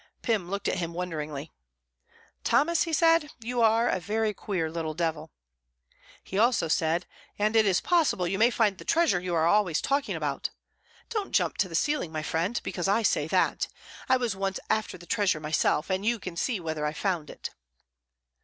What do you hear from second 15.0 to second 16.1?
treasure, myself; and